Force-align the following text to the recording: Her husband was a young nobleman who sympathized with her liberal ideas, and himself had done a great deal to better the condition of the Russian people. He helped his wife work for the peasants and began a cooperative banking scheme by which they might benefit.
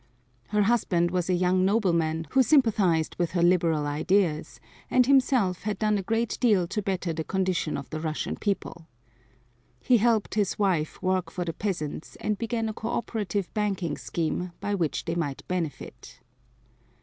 Her 0.47 0.63
husband 0.63 1.11
was 1.11 1.29
a 1.29 1.35
young 1.35 1.63
nobleman 1.63 2.25
who 2.31 2.41
sympathized 2.41 3.15
with 3.19 3.33
her 3.33 3.43
liberal 3.43 3.85
ideas, 3.85 4.59
and 4.89 5.05
himself 5.05 5.61
had 5.61 5.77
done 5.77 5.99
a 5.99 6.01
great 6.01 6.39
deal 6.41 6.65
to 6.69 6.81
better 6.81 7.13
the 7.13 7.23
condition 7.23 7.77
of 7.77 7.87
the 7.91 7.99
Russian 7.99 8.35
people. 8.35 8.87
He 9.79 9.97
helped 9.97 10.33
his 10.33 10.57
wife 10.57 10.99
work 11.03 11.29
for 11.29 11.45
the 11.45 11.53
peasants 11.53 12.15
and 12.15 12.35
began 12.35 12.67
a 12.67 12.73
cooperative 12.73 13.53
banking 13.53 13.95
scheme 13.95 14.53
by 14.59 14.73
which 14.73 15.05
they 15.05 15.13
might 15.13 15.47
benefit. 15.47 16.19